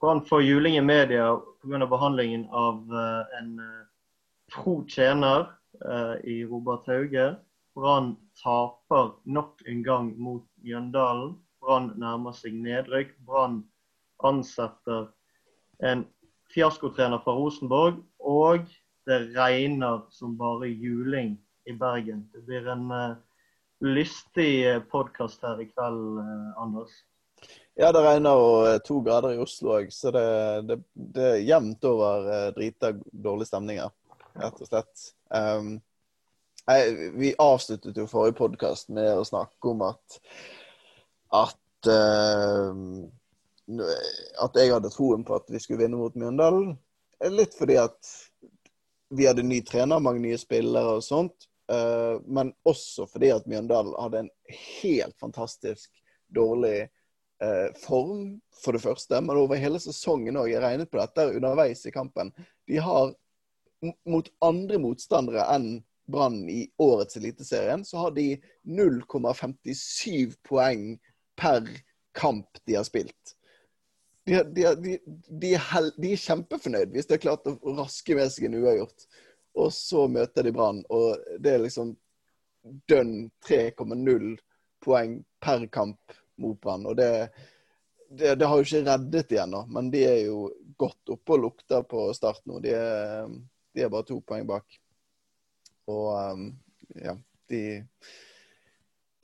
[0.00, 1.86] Brann får juling i media pga.
[1.86, 3.86] behandlingen av uh, en uh,
[4.54, 5.48] tro tjener
[5.84, 7.34] uh, i Robert Hauge.
[7.74, 11.34] Brann taper nok en gang mot Mjøndalen.
[11.58, 13.10] Brann nærmer seg nedrykk.
[13.26, 13.64] Brann
[14.22, 15.10] ansetter
[15.82, 16.06] en
[16.54, 17.98] fiaskotrener fra Rosenborg.
[18.22, 18.70] Og
[19.10, 21.34] det regner som bare juling
[21.66, 22.28] i Bergen.
[22.30, 23.18] Det blir en uh,
[23.82, 27.02] lystig podkast her i kveld, uh, Anders.
[27.78, 30.22] Ja, det regner og to grader i Oslo òg, så det,
[30.66, 30.76] det,
[31.14, 32.24] det, er jevnt over
[32.56, 33.92] drita drita dårlige stemninger,
[34.42, 35.04] rett og slett.
[35.30, 35.76] Um,
[36.66, 40.18] jeg, vi avsluttet jo forrige podkast med å snakke om at
[41.38, 42.74] at uh,
[44.42, 46.74] at jeg hadde troen på at vi skulle vinne mot Mjøndalen.
[47.30, 48.12] Litt fordi at
[49.14, 51.46] vi hadde ny trener, mange nye spillere og sånt.
[51.70, 54.36] Uh, men også fordi at Mjøndalen hadde en
[54.82, 55.92] helt fantastisk
[56.34, 56.88] dårlig
[57.78, 59.20] form, for det første.
[59.22, 60.50] Men over hele sesongen òg.
[60.50, 62.32] Jeg regnet på dette underveis i kampen.
[62.66, 63.12] De har
[64.08, 70.94] mot andre motstandere enn Brann i årets Eliteserien, så har de 0,57 poeng
[71.36, 71.68] per
[72.16, 73.34] kamp de har spilt.
[74.24, 74.96] De, de, de,
[75.40, 79.06] de er, er kjempefornøyd hvis de har klart å raske med seg en uavgjort.
[79.58, 81.94] Og så møter de Brann, og det er liksom
[82.88, 84.34] dønn 3,0
[84.84, 86.86] poeng per kamp mot Brann.
[86.86, 87.10] Og det,
[88.08, 91.44] det, det, har jo ikke reddet de ennå, men de er jo godt oppe og
[91.44, 92.62] lukter på start nå.
[92.64, 93.28] De er,
[93.74, 94.80] de er bare to poeng bak.
[95.88, 96.48] Og um,
[96.94, 97.16] ja,
[97.48, 97.62] de,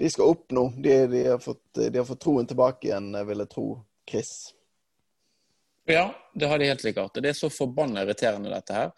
[0.01, 0.69] de skal opp nå.
[0.77, 3.69] De, de, har fått, de har fått troen tilbake igjen, vil jeg tro.
[4.11, 4.55] Chris.
[5.89, 7.17] Ja, det har de helt sikkert.
[7.21, 8.91] Det er så forbanna irriterende, dette her.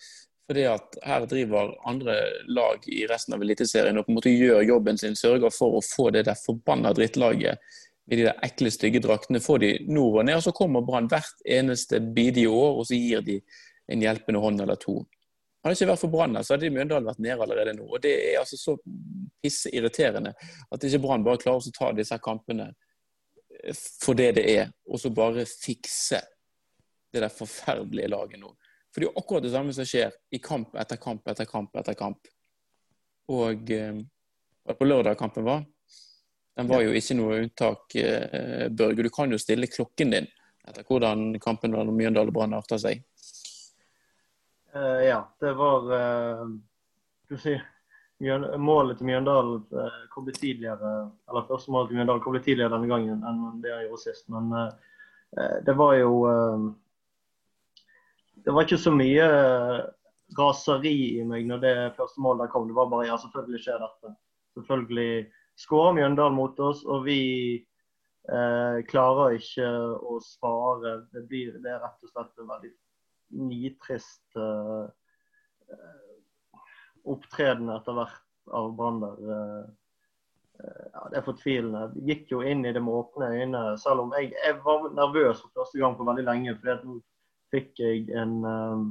[0.46, 2.14] Fordi at her driver andre
[2.46, 5.82] lag i resten av Eliteserien og på en måte gjør jobben sin, sørger for å
[5.82, 7.58] få det der forbanna drittlaget
[8.06, 10.38] i de der ekle, stygge draktene, får de nord og ned.
[10.38, 13.40] Og så kommer Brann hvert eneste bidige år, og så gir de
[13.92, 15.00] en hjelpende hånd eller to.
[15.62, 17.88] Hadde det ikke vært for Brann, så hadde Mjøndalen vært nede allerede nå.
[17.90, 18.76] Og Det er altså så
[19.42, 20.36] pisseirriterende
[20.70, 22.70] at ikke Brann bare klarer å ta disse kampene
[24.02, 26.20] for det det er, og så bare fikse
[27.12, 28.52] det der forferdelige laget nå.
[28.92, 31.74] For det er jo akkurat det samme som skjer i kamp etter kamp etter kamp
[31.76, 32.28] etter kamp.
[33.32, 33.98] Og eh,
[34.70, 35.64] på lørdag kampen var,
[36.56, 39.04] den var jo ikke noe unntak, eh, Børge.
[39.04, 40.28] Du kan jo stille klokken din
[40.66, 43.04] etter hvordan kampen mellom Mjøndalen og Brann arta seg.
[44.72, 46.48] Uh, ja, det var uh,
[47.28, 47.62] Du sier
[48.56, 50.96] målet til Mjøndalen uh, kom litt tidligere.
[51.28, 54.28] Eller første målet til Mjøndalen kom litt tidligere denne gangen enn det jeg gjorde sist.
[54.32, 54.50] Men
[55.66, 56.12] det var jo
[58.46, 59.24] det var ikke så mye
[60.38, 62.68] raseri i meg når det første målet kom.
[62.70, 64.12] Det var bare ja, selvfølgelig skjer dette.
[64.56, 65.10] Selvfølgelig
[65.56, 67.20] skårer Mjøndalen mot oss, og vi
[67.56, 70.98] eh, klarer ikke å svare.
[71.14, 72.72] Det, blir, det er rett og slett en veldig
[73.46, 74.84] nitrist eh,
[77.06, 79.26] opptreden etter hvert av Brann der.
[79.36, 79.66] Eh,
[80.92, 81.88] ja, det er fortvilende.
[81.94, 85.42] Vi gikk jo inn i det med åpne øyne, selv om jeg, jeg var nervøs
[85.42, 86.56] for første gang på veldig lenge.
[86.60, 87.00] fordi
[87.54, 88.86] fikk jeg en, eh,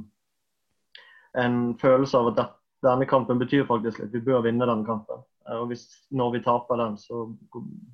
[1.44, 2.54] en følelse av at
[2.86, 5.24] denne kampen betyr faktisk at vi bør vinne denne kampen.
[5.48, 7.26] Eh, og hvis, når vi taper den, så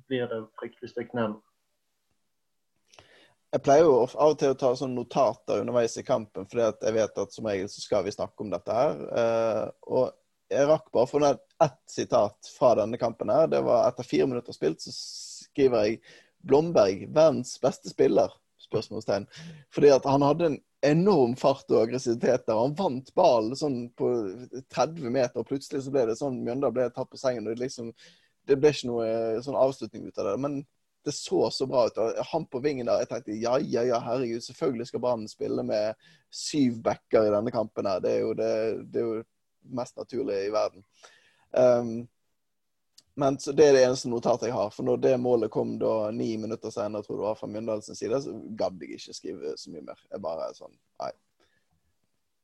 [0.09, 1.37] blir det fryktelig stygt ned.
[3.53, 6.93] Jeg pleier jo av og til å ta sånne notater underveis i kampen, for jeg
[6.95, 9.01] vet at som regel så skal vi snakke om dette her.
[9.21, 13.29] Eh, og jeg rakk bare å få ned ett sitat fra denne kampen.
[13.29, 13.47] her.
[13.47, 16.01] Det var etter fire minutter spilt, så skriver jeg
[16.43, 18.33] Blomberg, verdens beste spiller
[18.65, 19.27] spørsmålstegn.
[19.73, 22.59] Fordi at han hadde en enorm fart og aggressivitet der.
[22.59, 24.09] Han vant ballen sånn på
[24.73, 27.47] 30 meter, og plutselig så ble det sånn Mjøndalen ble tatt på sengen.
[27.47, 27.91] og det, liksom,
[28.47, 30.37] det ble ikke noe eh, sånn avslutning ut av det.
[30.43, 30.57] Men
[31.03, 31.99] det så så bra ut.
[31.99, 35.63] og Han på vingen der, jeg tenkte ja, ja, ja, herregud, selvfølgelig skal Brann spille
[35.67, 35.99] med
[36.31, 38.03] syv backer i denne kampen her.
[38.03, 38.53] Det er jo det,
[38.91, 39.23] det er jo
[39.79, 40.83] mest naturlige i verden.
[41.51, 41.95] Um,
[43.15, 44.71] men Det er det eneste notatet jeg har.
[44.73, 48.21] For når det målet kom da ni minutter senere, tror du var fra Mjøndalens side,
[48.21, 49.99] så gadd jeg ikke skrive så mye mer.
[50.09, 50.73] Jeg bare sånn
[51.03, 51.11] Nei.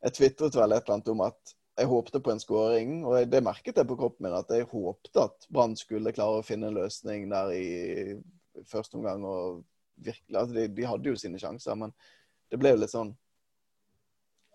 [0.06, 3.42] Jeg tvitret vel et eller annet om at jeg håpte på en skåring, og det
[3.44, 4.36] merket jeg på kroppen min.
[4.36, 7.66] At jeg håpte at Brann skulle klare å finne en løsning der i
[8.68, 9.26] første omgang.
[9.26, 9.64] og
[10.00, 11.94] virkelig, altså de, de hadde jo sine sjanser, men
[12.52, 13.12] det ble jo litt sånn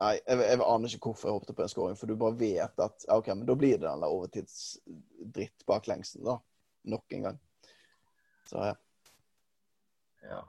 [0.05, 2.83] Nei, jeg, jeg, aner ikke hvorfor jeg håpet på en scoring, for du bare vet
[2.85, 6.39] at OK, men da blir det den der overtidsdritt baklengsen, da.
[6.93, 7.39] Nok en gang.
[8.51, 8.75] Så ja.
[10.29, 10.43] ja.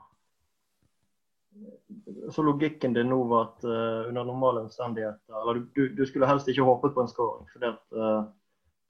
[2.34, 6.50] Så logikken din nå var at uh, under normale omstendigheter Eller du, du, skulle helst
[6.52, 8.26] ikke håpet på en scoring, fordi at uh,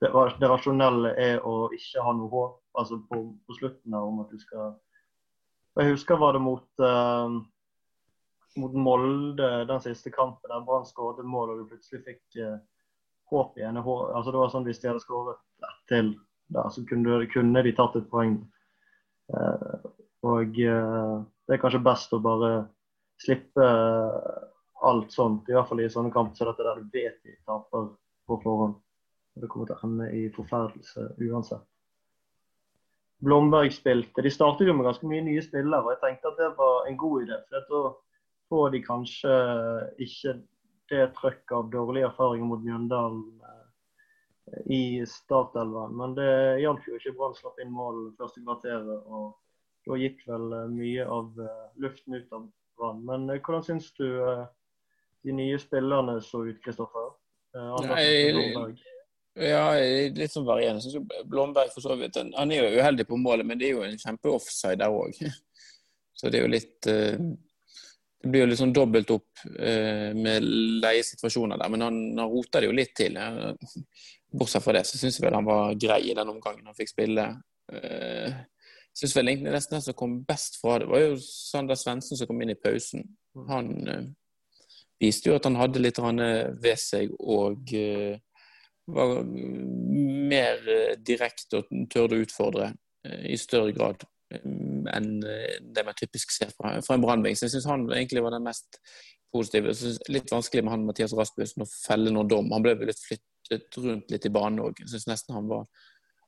[0.03, 0.11] det,
[0.41, 4.33] det, rasjonelle er å ikke ha noe håp altså på, på slutten her om at
[4.35, 4.73] du skal
[5.79, 7.39] Jeg husker var det mot uh,
[8.57, 12.57] mot Molde den siste kampen, der Brann skåret mål og du plutselig fikk eh,
[13.31, 13.79] håp igjen.
[13.81, 15.39] Altså, det var sånn Hvis de hadde skåret
[15.91, 16.13] til
[16.53, 18.39] der, så kunne, kunne, de tatt et poeng.
[19.33, 19.87] Eh,
[20.27, 21.15] og eh,
[21.47, 22.51] det er kanskje best å bare
[23.23, 23.67] slippe
[24.87, 27.89] alt sånt, i hvert fall i sånne kamper så dette der du vet de taper
[28.29, 28.77] på forhånd.
[29.37, 31.65] Det kommer til å ende i forferdelse uansett.
[33.23, 34.21] Blomberg spilte.
[34.21, 36.99] De startet jo med ganske mye nye spillere, og jeg tenkte at det var en
[37.01, 37.39] god idé.
[37.49, 37.81] For da
[38.49, 39.33] får de kanskje
[40.03, 40.37] ikke
[40.89, 45.95] det trøkket av dårlige erfaringer mot Mjøndalen eh, i startelven.
[45.99, 46.31] Men det
[46.63, 47.15] hjalp jo ikke.
[47.17, 49.33] Brann slapp inn mål første kvarteret, og
[49.87, 52.45] da gikk vel eh, mye av eh, luften ut av
[52.79, 53.01] Brann.
[53.07, 54.07] Men hvordan syns du
[55.25, 57.15] de nye spillerne så ut, Kristoffer?
[57.87, 58.05] Nei,
[59.37, 59.63] ja,
[60.13, 60.83] litt sånn varierende.
[60.83, 63.83] Synes Blomberg for så vidt Han er jo uheldig på målet, men det er jo
[63.85, 65.17] en kjempe-offside der òg.
[66.17, 66.87] Så det er jo litt
[68.17, 70.45] Det blir jo sånn dobbelt opp eh, med
[70.83, 71.71] leiesituasjoner der.
[71.73, 73.17] Men han, han rota det jo litt til.
[74.33, 76.93] Bortsett fra det så syns jeg vel han var grei i den omgangen han fikk
[76.95, 77.27] spille.
[77.71, 78.39] Eh,
[78.97, 82.29] syns vel egentlig nesten den som kom best fra det, var jo Sander Svendsen som
[82.29, 83.05] kom inn i pausen.
[83.51, 83.69] Han
[84.97, 87.75] viste jo at han hadde litt ved seg og
[88.87, 89.23] var
[90.29, 92.69] mer eh, direkte og tørde å utfordre
[93.05, 94.45] eh, i større grad eh,
[94.95, 97.37] enn det man typisk ser fra, fra en brannbing.
[97.37, 98.79] Så jeg syns han egentlig var den mest
[99.33, 99.73] positive.
[99.73, 102.51] Jeg synes litt vanskelig med han Mathias Rasmussen å felle noen dom.
[102.55, 104.81] Han ble vel litt flyttet rundt litt i banen òg.
[104.83, 105.65] Jeg syns nesten han var,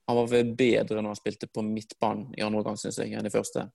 [0.10, 3.34] han var bedre når han spilte på midtbanen i andre omgang, syns jeg, enn i
[3.34, 3.70] første.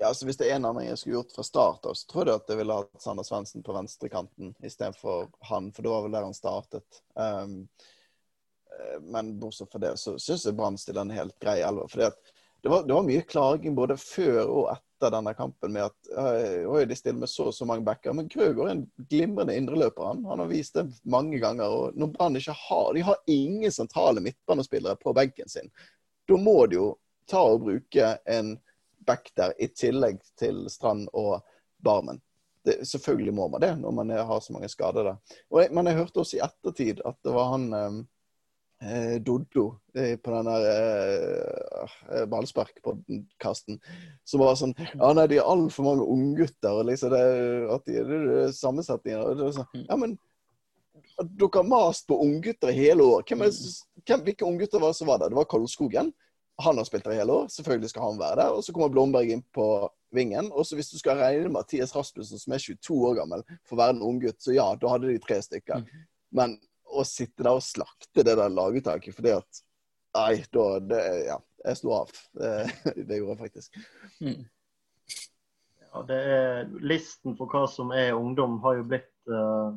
[0.00, 2.30] Ja, altså Hvis det er en endring jeg skulle gjort fra start av, så tror
[2.30, 6.14] jeg at jeg ville hatt Sander Svendsen på venstrekanten istedenfor han, for det var vel
[6.16, 7.02] der han startet.
[7.20, 7.58] Um,
[9.12, 11.90] men bortsett fra det, så syns jeg Brann stiller en helt grei elver.
[11.92, 12.06] For
[12.62, 16.88] det, var, det var mye klaging både før og etter denne kampen med at øh,
[16.88, 18.12] de stiller med så og så mange backer.
[18.12, 20.10] Men Krøger er en glimrende indreløper.
[20.10, 20.24] Han.
[20.28, 21.64] han har vist det mange ganger.
[21.64, 25.70] og når Brann ikke har De har ingen sentrale midtbanespillere på benken sin.
[26.28, 26.90] Da må de jo
[27.30, 28.58] ta og bruke en
[29.06, 31.40] back der, i tillegg til Strand og
[31.84, 32.20] Barmen.
[32.64, 35.36] Det, selvfølgelig må man det når man har så mange skader der.
[35.50, 37.72] Og jeg, men jeg hørte også i ettertid at det var han
[38.82, 43.80] eh, Doddo eh, på den der eh, eh ballsparkpodkasten
[44.24, 47.22] som var sånn Ja, nei, de er altfor mange unggutter, og liksom det,
[47.76, 50.18] at de, det, det, sammensetninger sånn, Ja, men
[51.20, 53.24] dere har mast på unggutter i hele år.
[53.28, 53.54] Hvem er,
[54.08, 55.32] hvem, hvilke unggutter var det som var der?
[55.32, 56.12] Det var Koldskogen.
[56.60, 58.56] Han har spilt der i hele år, selvfølgelig skal han være der.
[58.56, 59.66] Og så kommer Blomberg inn på
[60.16, 60.50] vingen.
[60.52, 63.80] Og så hvis du skal regne Mathias Rasmussen, som er 22 år gammel, for å
[63.82, 65.84] være en unggutt, så ja, da hadde de tre stykker.
[65.84, 66.04] Mm.
[66.36, 66.56] Men
[66.90, 69.66] å sitte der og slakte det der laguttaket fordi at
[70.10, 72.08] Nei, da det, Ja, jeg slo av.
[72.34, 72.48] Det,
[73.06, 73.76] det gjorde jeg faktisk.
[74.18, 74.40] Mm.
[75.84, 79.70] Ja, det er, listen for hva som er ungdom, har jo blitt uh,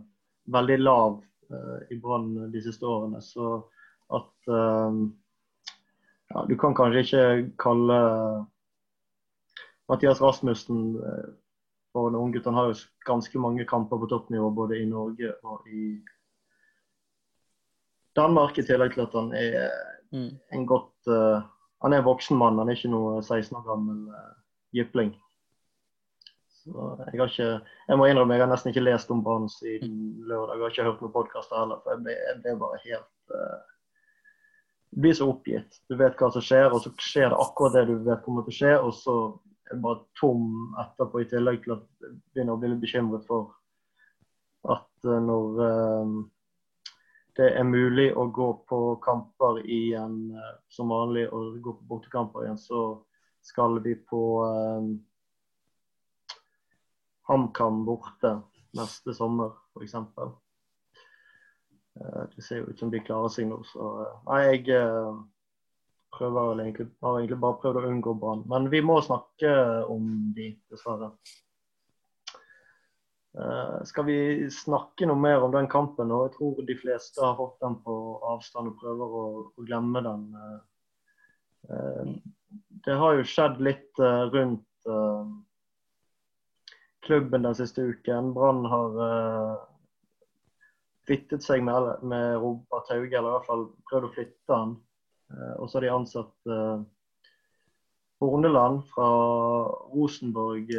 [0.50, 1.20] veldig lav
[1.54, 3.22] uh, i Brann de siste årene.
[3.22, 3.60] Så
[4.10, 4.98] at uh,
[6.34, 8.02] ja, Du kan kanskje ikke kalle
[9.90, 11.30] Mathias Rasmussen eh,
[11.92, 12.46] for en ung gutt.
[12.46, 16.00] Han har jo ganske mange kamper på toppnivå både i Norge og i
[18.16, 19.58] Danmark, i tillegg til at han er
[20.14, 20.30] mm.
[20.54, 21.42] en godt uh,
[21.84, 24.34] Han er voksen mann, han er ikke noe 16 år gammel uh,
[24.76, 25.12] jypling.
[26.64, 27.50] Så jeg har ikke
[27.90, 29.98] Jeg må innrømme jeg har nesten ikke lest om Brann siden
[30.30, 30.56] lørdag.
[30.56, 33.62] Jeg har ikke hørt noen podkaster heller, for jeg ble, jeg ble bare helt uh,
[34.94, 35.80] du blir så oppgitt.
[35.90, 38.54] Du vet hva som skjer, og så skjer det akkurat det du vet kommer til
[38.54, 38.74] å skje.
[38.78, 39.16] Og så
[39.66, 40.44] er jeg bare tom
[40.84, 43.56] etterpå, i tillegg til at jeg begynner å bli litt bekymret for
[44.70, 45.58] at når
[47.38, 52.46] det er mulig å gå på kamper igjen uh, som vanlig, og gå på bortekamper
[52.46, 52.84] igjen, så
[53.44, 54.22] skal vi på
[57.28, 58.38] HamKam borte
[58.78, 59.96] neste sommer, f.eks.
[62.00, 65.22] Eh, det ser jo ut som de klarer seg nå, så eh, Nei, jeg eh,
[66.14, 68.44] prøver egentlig, har egentlig bare prøvd å unngå Brann.
[68.50, 69.54] Men vi må snakke
[69.90, 71.14] om de, dessverre.
[73.90, 74.16] Skal vi
[74.54, 76.12] snakke noe mer om den kampen?
[76.14, 77.96] og Jeg tror de fleste har fått den på
[78.30, 80.28] avstand og prøver å, å glemme den.
[82.86, 84.04] det har jo skjedd litt
[84.36, 84.86] rundt
[87.08, 88.34] klubben den siste uken.
[88.38, 89.02] Brann har
[91.08, 94.76] flyttet seg med, med Robert Hauge, eller i hvert fall prøvd å flytte han.
[95.34, 96.84] Eh, og så har de ansatt eh,
[98.24, 99.08] Horneland fra
[99.94, 100.72] Rosenborg.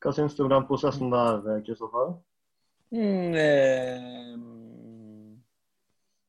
[0.00, 2.14] Eh, hva syns du om den prosessen der, Kristoffer?
[2.90, 4.38] Mm, eh,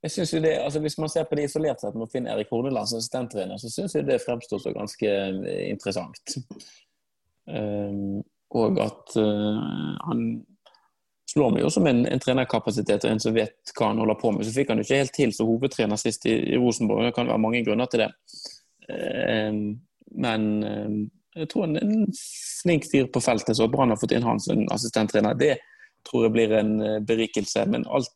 [0.04, 2.32] jeg synes jo det, altså Hvis man ser på det isolert sett med å finne
[2.34, 5.10] Erik Horneland som assistenttrener, så syns jeg det fremstår så ganske
[5.70, 6.38] interessant.
[7.46, 9.62] Um, og at uh,
[10.08, 10.24] han
[11.30, 14.34] slår meg jo som en, en, trenerkapasitet og en som vet hva han holder på
[14.34, 14.46] med.
[14.46, 17.06] Så fikk han jo ikke helt til som hovedtrener sist i, i Rosenborg.
[17.08, 18.12] Det kan være mange grunner til det.
[18.90, 19.64] Um,
[20.26, 20.98] men uh,
[21.36, 22.08] jeg tror han er en
[22.62, 25.56] flink fyr på feltet, så bra Brann har fått inn han som assistenttrener, det
[26.08, 26.74] tror jeg blir en
[27.06, 27.66] berikelse.
[27.70, 28.12] Men alt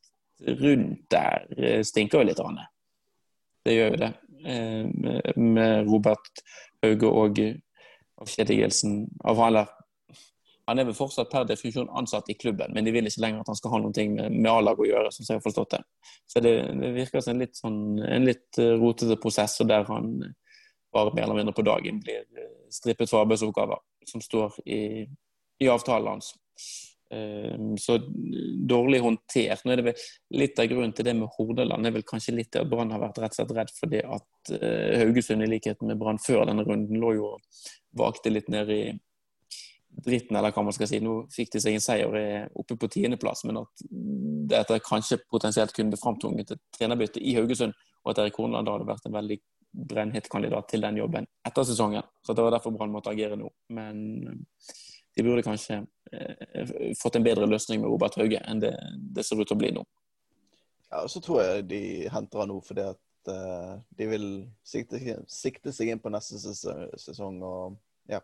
[0.60, 2.41] rundt der stinker jo litt.
[2.43, 2.67] Anne.
[3.65, 4.12] Det gjør jo det.
[5.38, 6.43] Med Robert
[6.84, 7.41] Hauge og
[8.22, 9.74] avskjedigelsen av han der.
[10.65, 13.50] Han er vel fortsatt per definisjon ansatt i klubben, men de vil ikke lenger at
[13.51, 15.12] han skal ha noe med, med A-laget å gjøre.
[15.13, 15.81] som jeg har forstått det.
[16.25, 19.86] Så det, det virker som en litt, sånn, en litt eh, rotete prosess, og der
[19.86, 20.10] han
[20.95, 24.81] bare mer eller mindre på dagen blir eh, strippet for arbeidsoppgaver som står i,
[25.61, 26.33] i avtalen hans.
[27.13, 27.97] Ehm, så
[28.67, 29.65] dårlig håndtert.
[29.65, 30.05] Nå er det vel
[30.41, 33.19] Litt av grunnen til det med Hordaland er vel kanskje litt at Brann har vært
[33.21, 36.99] rett og slett redd fordi at eh, Haugesund, i likhet med Brann før denne runden,
[37.01, 37.65] lå jo og
[37.99, 38.81] vakte litt ned i
[40.05, 40.99] dritten, eller hva man skal si.
[40.99, 43.85] Nå fikk de seg en seier oppe på tiendeplass, men at
[44.51, 48.75] dette kanskje potensielt kunne bli framtvunget et trenerbytte i Haugesund, og at Erik Horneland da
[48.75, 49.39] hadde vært en veldig
[49.75, 52.05] brennhett kandidat til den jobben etter sesongen.
[52.25, 53.50] Så det var derfor Brann måtte agere nå.
[53.75, 54.00] Men
[55.15, 58.74] de burde kanskje eh, fått en bedre løsning med Robert Hauge enn det,
[59.15, 59.86] det ser ut til å bli nå.
[60.91, 64.29] Ja, og Så tror jeg de henter han nå fordi at eh, de vil
[64.67, 65.01] sikte,
[65.32, 67.41] sikte, seg inn på neste sesong.
[67.44, 67.77] og
[68.12, 68.22] ja.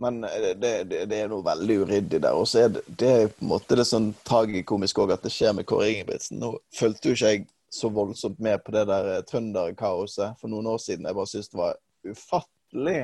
[0.00, 2.36] Men eh, det, det, det er noe veldig uryddig der.
[2.36, 5.32] Og så er det, det er på en måte det sånn tragikomisk òg at det
[5.34, 6.40] skjer med Kåre Ingebrigtsen.
[6.42, 10.80] Nå fulgte jo ikke jeg så voldsomt med på det der trønderkaoset for noen år
[10.82, 11.06] siden.
[11.08, 11.78] Jeg bare syntes det var
[12.12, 12.98] ufattelig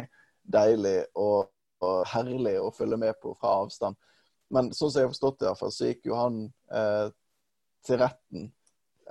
[0.49, 1.49] deilig og
[1.85, 3.99] og herlig å følge med på fra avstand.
[4.55, 6.41] Men sånn som jeg har forstått det, fall, så gikk jo han
[6.73, 7.11] eh,
[7.87, 8.49] til retten.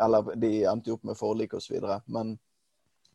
[0.01, 1.77] Eller de endte jo opp med forlik osv.
[2.13, 2.35] Men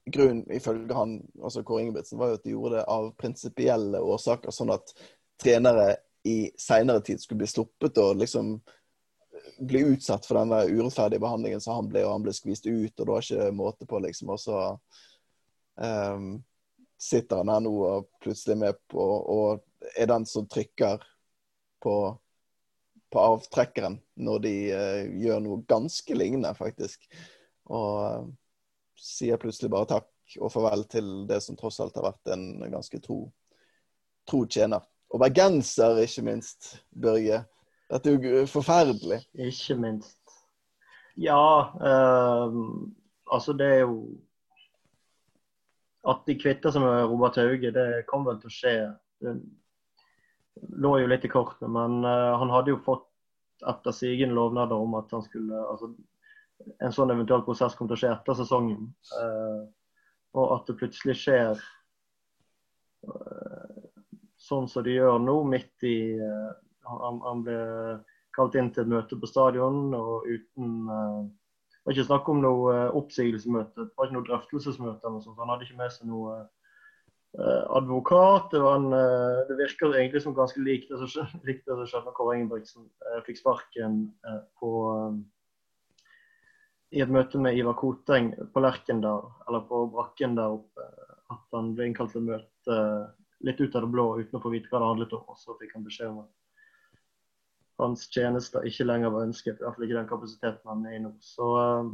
[0.05, 4.55] grunnen, ifølge han, altså Kåre Ingebrigtsen, var jo at de gjorde det av prinsipielle årsaker.
[4.55, 4.95] Sånn at
[5.43, 5.97] trenere
[6.29, 8.55] i seinere tid skulle bli sluppet og liksom
[9.67, 13.05] bli utsatt for den urettferdige behandlingen som han ble, og han ble skvist ut, og
[13.05, 14.33] det var ikke måte på, liksom.
[14.35, 14.63] Og så
[15.79, 16.33] um,
[17.03, 19.63] sitter han her nå og plutselig med på og
[19.99, 21.03] er den som trykker
[21.83, 21.97] på,
[23.11, 27.07] på avtrekkeren når de uh, gjør noe ganske lignende, faktisk.
[27.71, 28.31] Og uh,
[28.99, 33.01] sier plutselig bare takk og farvel til det som tross alt har vært en ganske
[33.05, 33.25] tro,
[34.29, 34.85] tro tjener.
[35.13, 37.43] Og bergenser, ikke minst, Børge.
[37.93, 39.21] Dette er jo forferdelig.
[39.37, 40.37] Ikke minst.
[41.21, 42.55] Ja, eh,
[43.33, 43.97] altså det er jo
[46.09, 48.77] at de kvitter seg med Robert Hauge, det kom vel til å skje.
[49.23, 49.35] Det
[50.83, 53.07] lå jo litt i kortene, men eh, han hadde jo fått
[53.69, 55.93] etter sigende lovnader om at han skulle altså,
[56.79, 58.85] En sånn eventuell prosess kom til å skje etter sesongen.
[59.19, 59.63] Eh,
[60.39, 61.59] og at det plutselig skjer
[63.09, 63.81] uh,
[64.39, 65.97] sånn som de gjør nå, midt i
[66.89, 67.61] han, han, ble
[68.37, 70.87] kalt inn til et møte på stadion og uten
[71.83, 75.11] det var ikke snakk om noe eh, oppsigelsesmøte, det var ikke noe drøftelsesmøte.
[75.11, 75.41] noe sånt.
[75.43, 78.53] Han hadde ikke med seg noe uh, advokat.
[78.53, 82.87] Det, en, uh, det, virker egentlig som ganske likt det som skjedde når Kåre Ingebrigtsen
[83.27, 83.97] fikk sparken
[84.63, 84.71] på,
[86.95, 90.87] i et møte med Ivar Koteng på Lerkendal, eller på brakken der oppe.
[91.35, 92.79] At han ble innkalt til møte
[93.43, 95.27] litt ut av det blå uten å få vite hva det handlet om.
[95.35, 96.31] Og så fikk han beskjed om at
[97.83, 99.59] hans tjenester ikke lenger var ønsket.
[99.61, 101.13] I hvert fall ikke den kapasiteten han er i nå.
[101.23, 101.93] Så um,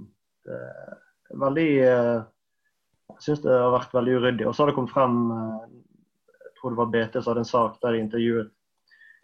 [0.49, 2.21] det er veldig uh,
[3.14, 4.47] Jeg syns det har vært veldig uryddig.
[4.49, 5.66] Og så har det kommet frem uh,
[6.45, 8.54] Jeg tror det var BT som hadde en sak der de intervjuet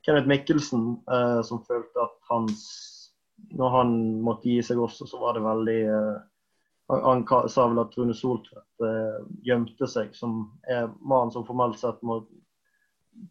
[0.04, 2.62] Kenneth Mikkelsen, uh, som følte at hans
[3.56, 5.80] Når han måtte gi seg også, så var det veldig
[6.92, 8.82] han, sa vel at Rune Soltvedt
[9.42, 12.18] gjemte seg, som er mannen som formelt sett må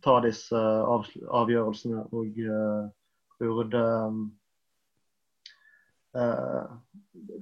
[0.02, 2.08] ta disse avgjørelsene.
[2.12, 2.40] og
[3.44, 3.84] burde
[6.16, 6.74] eh,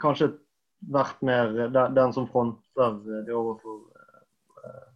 [0.02, 0.32] kanskje
[0.92, 3.82] vært mer den, som fronter det overfor
[4.66, 4.88] eh,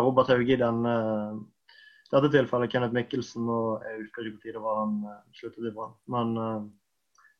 [0.00, 0.94] Robert Hauge i denne
[2.10, 3.46] dette tilfellet Kenneth Mikkelsen.
[3.50, 4.96] og Jeg husker ikke når det var han
[5.34, 5.94] sluttet i Brann.
[6.06, 6.34] Men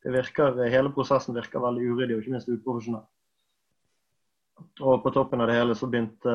[0.02, 3.04] det virker, hele prosessen virker veldig uryddig og ikke minst uprofesjonell.
[4.82, 6.34] Og på toppen av det hele så begynte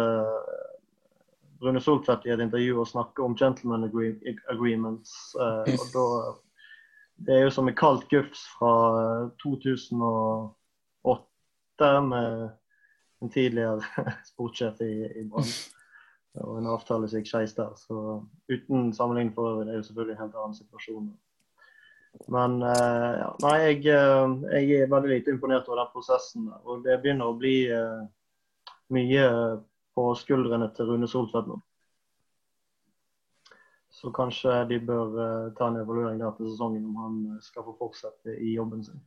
[1.63, 5.11] Rune Soltvedt i et intervju og snakke om gentleman agreements.
[5.35, 6.05] Uh, og da,
[7.27, 8.73] det er jo som et kaldt gufs fra
[9.43, 12.27] 2008 med
[13.19, 13.81] en tidligere
[14.31, 15.51] sportssjef i, i Brann.
[16.39, 17.71] Og en avtale som gikk skeis der.
[17.75, 17.95] Så
[18.51, 21.09] uten sammenligning for øvrig, det er jo selvfølgelig en helt annen situasjon.
[22.27, 26.47] Men uh, ja, nei, jeg, uh, jeg, er veldig lite imponert over den prosessen.
[26.65, 28.01] Og det begynner å bli uh,
[28.93, 29.25] mye
[29.99, 31.57] på skuldrene til Rune Soltvedt nå.
[33.99, 37.65] Så kanskje de bør eh, ta en evaluering der til sesongen om han eh, skal
[37.67, 39.01] få fortsette i jobben sin.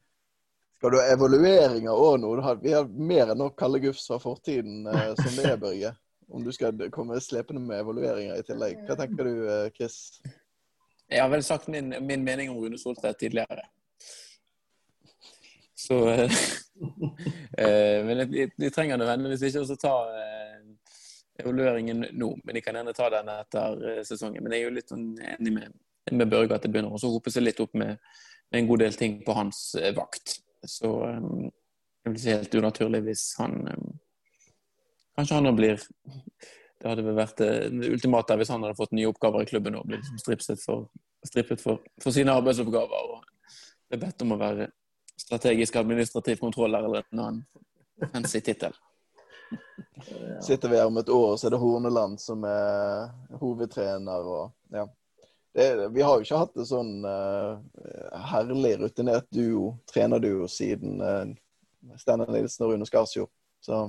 [0.77, 2.29] Skal du ha evalueringer òg nå?
[2.37, 5.57] Du har- Vi har mer enn nok kalde gufs fra fortiden eh, som det er,
[5.63, 5.95] Børge.
[6.33, 8.83] Om du skal komme slepende med evalueringer i tillegg.
[8.89, 10.21] Hva tenker du, Chris?
[11.13, 13.63] Jeg har vel sagt min, min mening om Rune Soltvedt tidligere.
[15.77, 15.95] Så
[18.07, 20.52] Men de, de trenger nødvendigvis ikke å ta eh,
[21.43, 22.31] evalueringen nå.
[22.45, 24.43] Men de kan gjerne ta den etter eh, sesongen.
[24.43, 25.75] Men jeg er jo litt sånn enig med,
[26.13, 27.99] med Børge at det begynner å hope seg litt opp med,
[28.53, 30.39] med en god del ting på hans eh, vakt.
[30.69, 31.29] Så eh,
[32.03, 33.61] det blir helt unaturlig hvis han
[35.13, 39.11] Kanskje han nå blir Det hadde vel vært det ultimate hvis han hadde fått nye
[39.11, 40.87] oppgaver i klubben og blitt stripset for,
[41.29, 43.13] strippet for, for sine arbeidsoppgaver.
[43.13, 43.29] og
[43.93, 44.71] ble bedt om å være
[45.21, 48.73] strategisk administrativ kontroller eller en annen fancy tittel.
[50.43, 54.27] Sitter vi her om et år, så er det Horneland som er hovedtrener.
[54.27, 54.87] og ja.
[55.53, 57.59] Det, vi har jo ikke hatt en sånn uh,
[58.33, 61.27] herlig rutinert duo, trenerduo, siden uh,
[62.01, 63.31] Steinar Nilsen og Rune Skarsjord.
[63.63, 63.83] Så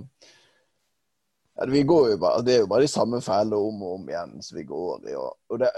[1.55, 4.10] ja, vi går jo bare, Det er jo bare de samme fellene om og om
[4.10, 5.15] igjen som vi går i.
[5.15, 5.72] Og, og det,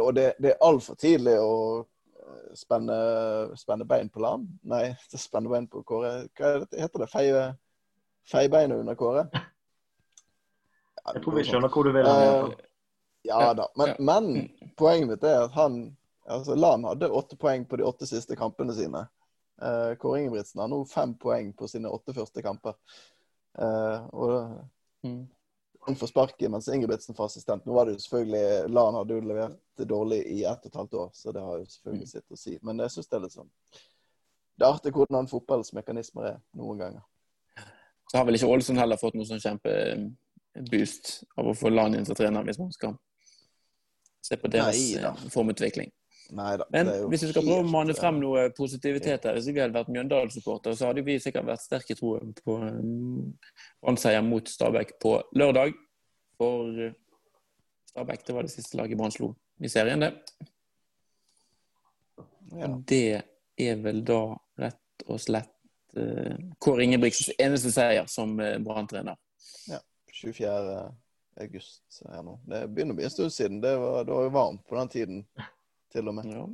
[0.00, 2.96] og det, det er altfor tidlig å eh, spenne,
[3.58, 4.48] spenne bein på land.
[4.62, 4.88] Nei,
[5.26, 6.14] spenne bein på Kåre.
[6.38, 7.10] Hva er heter det?
[7.12, 7.46] Feie,
[8.30, 9.26] feiebeina under Kåre?
[9.32, 12.06] Ja, Jeg tror vi skjønner hvor du vil.
[12.06, 12.56] hen, i.
[13.26, 13.68] Ja da.
[13.76, 13.94] Men, Ja.
[13.98, 15.96] men poenget mitt er at han
[16.28, 19.04] altså Lan hadde åtte poeng på de åtte siste kampene sine.
[19.62, 22.74] Uh, Kåre Ingebrigtsen har nå fem poeng på sine åtte første kamper.
[23.58, 24.58] Uh, og
[25.04, 25.28] Mm.
[25.86, 27.66] han får sparken mens Ingebrigtsen får assistent.
[27.66, 30.94] Nå var det jo selvfølgelig Lan hadde jo levert dårlig i ett og et halvt
[30.94, 31.68] år, så det har jo Mm.
[31.70, 32.58] selvfølgelig sitt å si.
[32.62, 33.50] Men jeg syns det er litt sånn
[34.58, 37.02] Det er artig hvordan fotballens mekanismer er noen ganger.
[38.06, 42.06] Så har vel ikke Ålesund heller fått noe sånn kjempeboost av å få Lan inn
[42.06, 42.96] som trener, hvis man skal
[44.26, 45.14] se på deres Neida.
[45.14, 45.90] eh, formutvikling.
[46.34, 46.66] Neida.
[46.74, 49.76] Men hvis vi skal prøve å mane eh, frem noe positivitet her, hvis vi hadde
[49.76, 55.16] vært Mjøndalen-supporter, så hadde vi sikkert vært sterke i troen på Brann-seier mot Stabæk på
[55.38, 55.76] lørdag.
[56.40, 56.94] For eh,
[57.92, 60.12] Stabæk det var det siste laget Brann slo i serien, det.
[62.58, 62.72] ja.
[62.90, 63.22] Det
[63.56, 64.20] er vel da
[64.60, 65.55] rett og slett
[66.58, 69.16] Kåre Ingebrigtsens eneste seier som uh, Brann-trener.
[70.16, 70.92] 24.
[71.44, 72.38] august her nå.
[72.48, 73.58] Det begynner å bli en stund siden.
[73.60, 75.18] Det var, det var jo varmt på den tiden,
[75.92, 76.30] til og med.
[76.32, 76.46] Ja.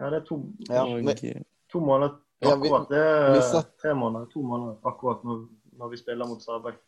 [0.00, 0.38] Ja, det er to,
[0.70, 2.88] Ja, men, eh, to måneder Ja, vi- akkurat.
[2.88, 2.96] Det
[3.36, 5.42] er satt- tre måneder, to måneder akkurat når,
[5.76, 6.78] når vi spiller mot Stabæk.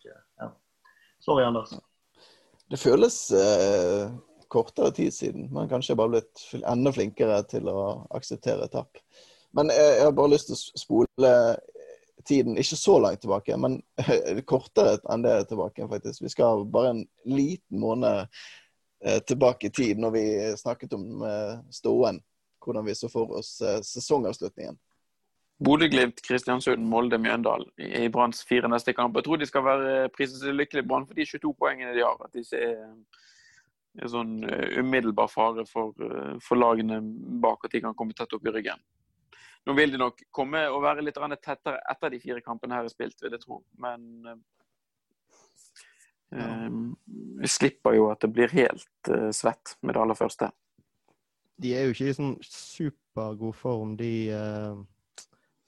[0.40, 0.48] Ja.
[1.20, 1.74] Sorry, Anders.
[2.70, 4.10] det føles eh,
[4.48, 8.96] kortere tid siden, men kanskje bare blitt enda flinkere til å akseptere tap.
[9.56, 11.32] Men jeg, jeg har bare lyst til å spole
[12.24, 13.80] tiden ikke så langt tilbake, men
[14.52, 16.22] kortere enn det tilbake, faktisk.
[16.22, 18.26] Vi skal bare en liten måned
[19.04, 20.24] eh, tilbake i tid, når vi
[20.58, 22.22] snakket om eh, ståen.
[22.62, 24.78] Hvordan vi så for oss eh, sesongavslutningen.
[25.62, 29.16] Bodø-Glimt, Kristiansund, Molde, Mjøndalen i Branns fire neste kamp.
[29.18, 32.18] Jeg tror de skal være priset til lykkelig Brann for de 22 poengene de har.
[32.22, 32.80] At de ikke er,
[34.00, 34.32] en sånn
[34.80, 35.92] umiddelbar fare for,
[36.40, 37.02] for lagene
[37.42, 38.80] bak at de kan komme tett opp i ryggen.
[39.66, 42.92] Nå vil de nok komme og være litt tettere etter de fire kampene her er
[42.92, 43.60] spilt, vil jeg tro.
[43.78, 44.40] Men eh,
[46.38, 46.70] eh,
[47.42, 50.50] vi slipper jo at det blir helt eh, svett med det aller første.
[51.62, 54.82] De er jo ikke i sånn supergod form, de eh,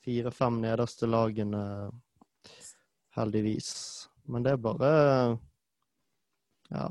[0.05, 1.63] fire-fem nederste lagene,
[3.15, 3.71] heldigvis.
[4.27, 4.93] Men det er bare
[6.75, 6.89] Ja.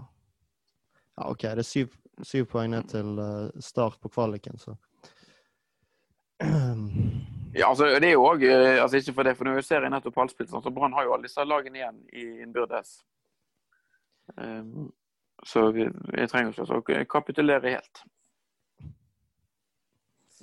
[1.15, 1.91] Ja, OK, det er syv,
[2.25, 4.73] syv poeng ned til eh, start på kvaliken, så
[7.53, 9.85] Ja, altså det er jo også, eh, altså Ikke for det, for nå vi ser
[9.85, 12.95] inn nettopp halvspilt, sånn, så Brann har jo alle disse lagene igjen i innbyrdes.
[14.39, 14.89] Um,
[15.45, 18.03] så vi, vi trenger ikke å kapitulere helt.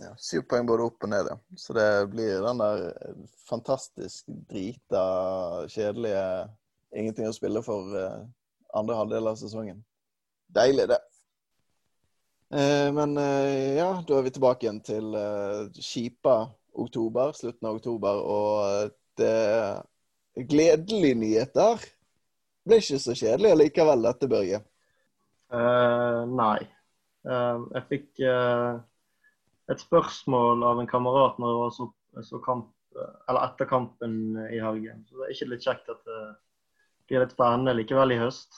[0.01, 1.37] Ja, syv poeng både opp og ned, ja.
[1.59, 2.87] Så det blir den der
[3.49, 5.05] fantastisk drita,
[5.69, 6.25] kjedelige
[6.97, 8.23] ingenting å spille for uh,
[8.77, 9.83] andre halvdel av sesongen.
[10.51, 11.01] Deilig, det.
[12.55, 17.79] Eh, men eh, ja, da er vi tilbake igjen til eh, kjipa oktober, slutten av
[17.81, 21.87] oktober, og eh, det er gledelige nyheter.
[22.67, 24.61] Ble ikke så kjedelig allikevel, dette, Børge.
[25.51, 26.61] Uh, nei.
[27.27, 28.79] Uh, jeg fikk uh,
[29.73, 31.89] et spørsmål av en kamerat når det var så,
[32.27, 32.71] så kamp,
[33.29, 34.15] eller etter kampen
[34.49, 35.03] i helgen.
[35.09, 36.21] Så det er ikke litt kjekt at det
[37.11, 38.53] blir litt spennende likevel i høst.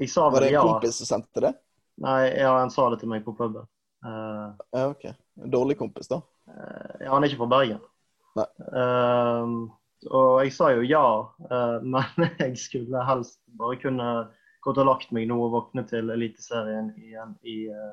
[0.00, 0.64] Jeg sa Var det en ja.
[0.64, 1.52] kompis som sendte det?
[2.00, 3.64] Nei, ja, han sa det til meg på puben.
[4.06, 5.04] Eh, Ja, OK.
[5.44, 6.20] En dårlig kompis, da.
[6.48, 7.80] eh, ja, han er ikke fra Bergen.
[8.38, 8.46] Nei.
[8.72, 9.54] Um,
[10.08, 11.06] Og jeg sa jo ja,
[11.50, 14.10] eh, men jeg skulle helst bare kunne
[14.64, 17.92] gått og lagt meg nå og våkne til Eliteserien igjen i uh,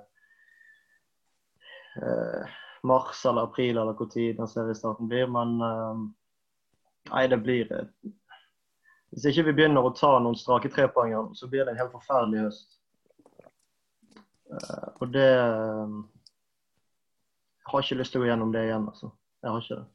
[2.03, 5.27] uh, mars eller april eller når den seriestarten blir.
[5.31, 6.01] Men uh,
[7.11, 7.87] nei, det blir eh,
[9.15, 12.43] Hvis ikke vi begynner å ta noen strake trepoenger, så blir det en helt forferdelig
[12.49, 12.67] høst.
[14.51, 15.95] Eh, og det eh,
[17.57, 19.11] Jeg har ikke lyst til å gå gjennom det igjen, altså.
[19.43, 19.87] Jeg har ikke det.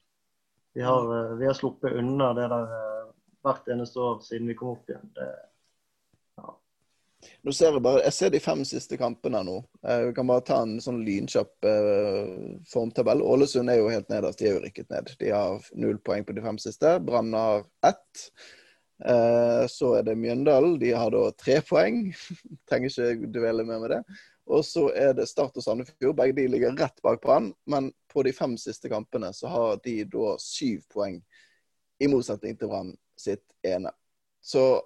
[0.73, 3.09] Vi har, eh, vi har sluppet unna det der eh,
[3.43, 5.09] hvert eneste år siden vi kom opp igjen.
[5.17, 5.31] Det,
[7.43, 9.57] Nå ser jeg bare, jeg ser de fem siste kampene nå.
[9.87, 13.23] Eh, Vi kan bare ta en sånn lynkjapp eh, formtabell.
[13.23, 15.13] Ålesund er jo helt nederst, de er jo rykket ned.
[15.21, 16.97] De har null poeng på de fem siste.
[17.07, 18.27] Brann har ett.
[19.05, 22.05] Eh, så er det Mjøndalen, de har da tre poeng.
[22.71, 24.03] Trenger ikke dvele mer med det.
[24.47, 26.17] Og så er det Start og Sandefjord.
[26.19, 27.53] Begge de ligger rett bak Brann.
[27.67, 31.21] Men på de fem siste kampene så har de da syv poeng,
[32.03, 33.93] i motsetning til Brann sitt ene.
[34.43, 34.83] Så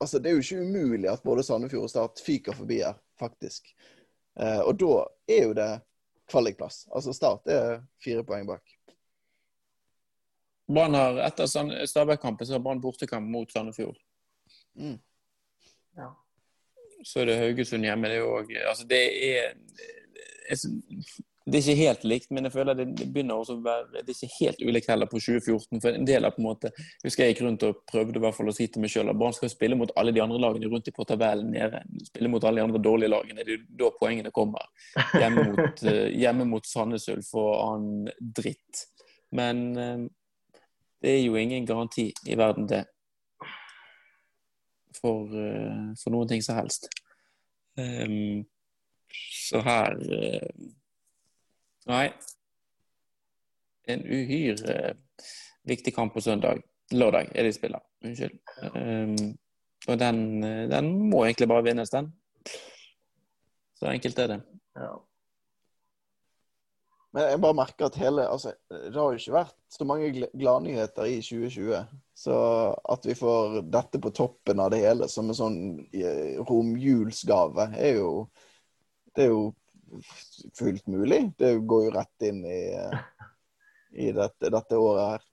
[0.00, 3.72] altså, det er jo ikke umulig at både Sandefjord og Start fyker forbi her, faktisk.
[4.40, 5.70] Eh, og da er jo det
[6.30, 6.84] kvalikplass.
[6.92, 8.64] Altså Start er fire poeng bak.
[10.68, 11.48] Brann har etter
[11.86, 13.96] Stabæk-kampen så har Brann bortekamp mot Sandefjord.
[14.74, 14.98] Mm.
[15.96, 16.10] ja.
[17.04, 18.08] Så er det Haugesund hjemme.
[18.10, 19.54] Det er jo også- altså det er
[21.44, 24.14] det er ikke helt likt, men jeg føler det det begynner også å være Det
[24.14, 25.80] er ikke helt ulikt heller på 2014.
[25.82, 26.70] For en del av på en måte
[27.04, 29.18] husker jeg gikk rundt og prøvde i hvert fall å si til meg sjøl at
[29.20, 31.82] Brann skal spille mot alle de andre lagene rundt i på tabellen nede.
[32.08, 33.44] Spille mot alle de andre dårlige lagene.
[33.44, 34.64] Det er da poengene kommer.
[35.12, 38.08] Hjemme mot, eh, hjemme mot Sandnes Ulf og annen
[38.40, 38.86] dritt.
[39.36, 40.08] Men eh,
[41.04, 42.86] det er jo ingen garanti i verden, det.
[45.00, 46.88] For, eh, for noen ting som helst.
[47.74, 48.44] Um,
[49.34, 50.50] så her eh,
[51.90, 52.06] Nei.
[53.90, 54.94] En uhyre
[55.68, 56.62] viktig kamp på søndag.
[56.94, 57.82] Lørdag er de spiller.
[58.04, 58.38] Unnskyld.
[58.72, 59.34] Um,
[59.88, 62.12] og den, eh, den må egentlig bare vinnes, den.
[63.76, 64.40] Så enkelt er det.
[64.76, 64.94] ja.
[67.14, 70.32] Men jeg bare merker at hele altså, Det har jo ikke vært så mange gl-
[70.34, 71.92] gladnyheter i 2020.
[72.18, 72.38] Så
[72.94, 75.58] at vi får dette på toppen av det hele som en sånn
[75.94, 78.10] eh, romjulsgave, er jo
[79.14, 79.44] Det er jo
[80.58, 81.20] fullt mulig.
[81.38, 82.98] Det går jo rett inn i, eh,
[83.94, 85.26] i dette, dette året her.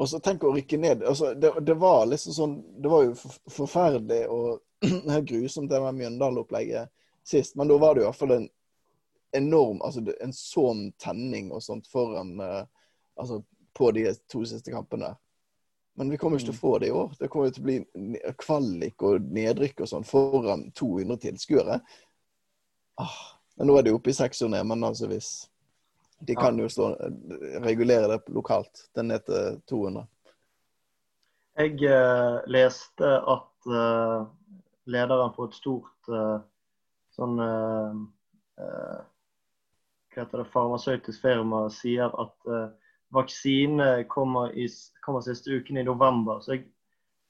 [0.00, 1.04] Og så tenk å rykke ned.
[1.04, 3.14] Altså, det, det var liksom sånn Det var jo
[3.52, 4.62] forferdelig og
[5.28, 6.88] grusomt, det med Mjøndalen-opplegget
[7.24, 7.56] sist.
[7.56, 8.48] Men da var det i hvert fall en
[9.34, 12.62] enorm altså En sånn tenning og sånt foran eh,
[13.14, 13.42] Altså
[13.74, 15.12] på de to siste kampene.
[15.94, 17.12] Men vi kommer ikke til å få det i år.
[17.18, 21.78] Det kommer til å bli kvalik og nedrykk og sånn foran 200 tilskuere.
[23.02, 23.18] Ah,
[23.54, 25.32] men nå er det jo oppe i 600, men altså hvis
[26.24, 26.88] De kan jo stå,
[27.66, 28.86] regulere det lokalt.
[28.94, 30.06] Den er til 200.
[31.58, 34.22] Jeg eh, leste at eh,
[34.90, 36.38] lederen på et stort eh,
[37.14, 37.98] sånn eh,
[38.64, 42.68] eh, Hva heter det, farmasøytisk firma sier at uh,
[43.14, 44.68] vaksine kommer, i,
[45.04, 46.40] kommer siste uken i november.
[46.40, 46.64] Så jeg,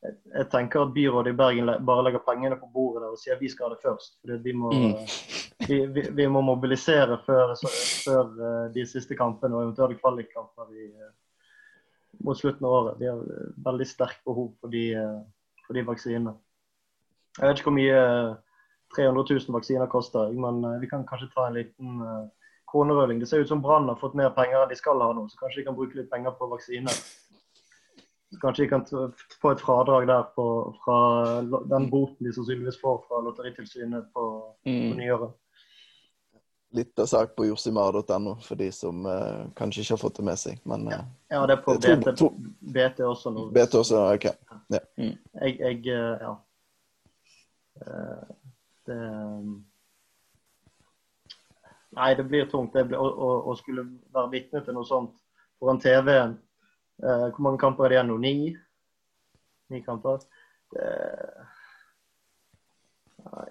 [0.04, 3.40] jeg, jeg tenker at byrådet i Bergen bare legger pengene på bordet der og sier
[3.40, 4.18] vi skal ha det først.
[4.20, 4.94] Fordi vi Mm.
[5.68, 7.70] vi, vi, vi må mobilisere før, så,
[8.04, 11.12] før uh, de siste kampene og eventuelle kvalikkamper eh,
[12.24, 12.98] mot slutten av året.
[13.00, 13.22] Vi har
[13.66, 14.84] veldig sterkt behov for de,
[15.66, 16.34] for de vaksinene.
[17.38, 18.34] Jeg vet ikke hvor mye eh,
[18.94, 22.02] 300 000 vaksiner koster, men vi kan kanskje ta en liten
[22.74, 23.20] kronerulling.
[23.22, 25.38] Det ser ut som Brann har fått mer penger enn de skal ha nå, så
[25.44, 26.98] kanskje de kan bruke litt penger på vaksiner.
[28.34, 28.82] Så Kanskje de kan
[29.42, 30.44] få et fradrag der på,
[30.82, 30.98] fra
[31.70, 34.24] den boten de sannsynligvis får fra Lotteritilsynet på,
[34.64, 34.96] på Mm.
[34.98, 35.36] nyåret.
[36.74, 40.40] Litt av sak på jordsimar.no for de som uh, kanskje ikke har fått det med
[40.42, 40.56] seg.
[40.66, 42.32] Men uh, Ja, det er på BT, to-
[42.74, 43.44] BT også nå.
[43.54, 44.26] BT også OK.
[44.74, 46.32] Jeg, jeg uh, ja.
[47.84, 48.34] Eh,
[48.86, 48.98] Det
[51.94, 55.14] Nei, det blir tungt det blir, å, å, å skulle være vitne til noe sånt
[55.62, 56.38] foran TV-en.
[57.02, 58.16] Eh, hvor mange kamper er det igjen nå?
[58.22, 58.34] Ni?
[59.70, 60.24] Ni kamper?
[60.74, 60.88] Det,
[63.28, 63.46] nei.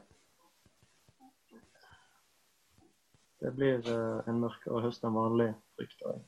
[3.43, 6.21] Det blir eh, en mørkere høst enn vanlig, frykter jeg.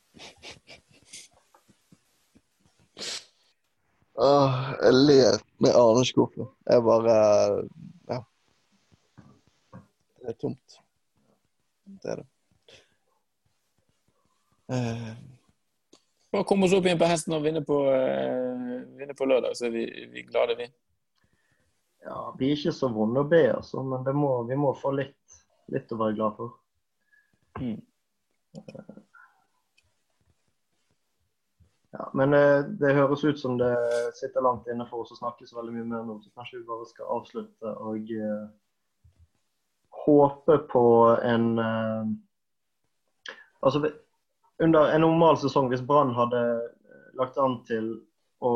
[4.16, 6.50] Åh, jeg ler, med aner ikke hvorfor.
[6.72, 7.20] Jeg bare
[8.08, 8.20] Ja.
[10.22, 10.85] Det er tomt.
[11.86, 12.28] Det er det.
[14.74, 15.14] Eh,
[16.32, 19.70] Bare kom oss opp igjen på hesten og vinne på, uh, vinne på lørdag, så
[19.70, 20.66] er vi, vi glade, vi.
[22.04, 24.92] Ja, Vi er ikke så vonde å be, altså, men det må, vi må få
[24.98, 25.38] litt,
[25.72, 26.58] litt å være glad for.
[27.62, 27.80] Mm.
[31.96, 33.72] Ja, men eh, det høres ut som det
[34.20, 36.68] sitter langt inne for oss å snakke så veldig mye mer nå, så kanskje vi
[36.68, 38.44] bare skal avslutte og eh,
[40.06, 42.06] håpe på en eh,
[43.66, 43.90] Altså,
[44.62, 47.88] under en normal sesong, hvis Brann hadde eh, lagt an til
[48.46, 48.52] å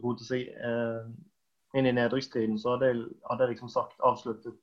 [0.00, 1.02] rote seg eh,
[1.76, 4.56] inn i nedrykksstriden, så hadde jeg, hadde jeg liksom sagt avsluttet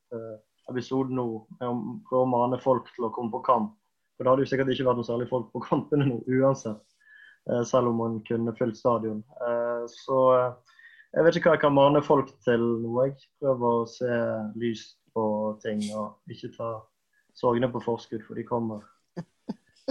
[0.72, 1.28] episoden nå
[1.60, 1.76] med å
[2.10, 3.76] prøve å mane folk til å komme på kamp.
[4.16, 6.82] For det hadde jo sikkert ikke vært noe særlig folk på kampene nå uansett.
[7.70, 9.20] Selv om man kunne fylt stadion.
[9.92, 10.20] Så
[11.14, 12.96] jeg vet ikke hva jeg kan mane folk til nå.
[13.04, 14.20] Jeg prøver å se
[14.58, 15.26] lyst på
[15.64, 16.70] ting og ikke ta
[17.38, 18.86] sorgene på forskudd, for de kommer.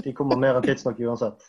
[0.02, 1.44] De kommer mer enn tidsnok uansett.